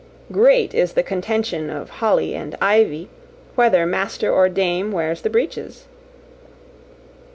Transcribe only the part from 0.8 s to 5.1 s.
the contention of Holly and Ivy, whether master or dame